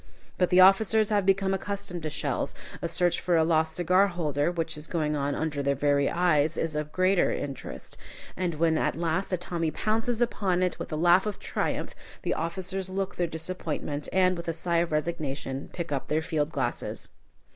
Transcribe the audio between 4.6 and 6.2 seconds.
is going on under their very